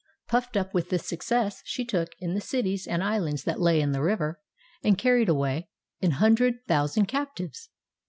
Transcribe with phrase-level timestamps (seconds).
[0.27, 3.91] PufTed up with this success, she took, in the cities and ishinds that lay in
[3.91, 4.41] the river,
[4.83, 5.69] and carried away,
[6.01, 7.69] an hundred thousand captives.